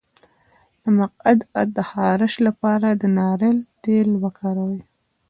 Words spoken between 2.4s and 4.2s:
لپاره د ناریل تېل